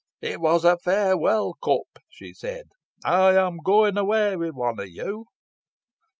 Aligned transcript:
'It 0.19 0.41
was 0.41 0.65
a 0.65 0.79
farewell 0.79 1.53
cup,' 1.63 1.99
she 2.09 2.33
said; 2.33 2.69
'I 3.05 3.35
am 3.35 3.57
going 3.63 3.99
away 3.99 4.35
with 4.35 4.55
one 4.55 4.79
of 4.79 4.89
you.' 4.89 5.25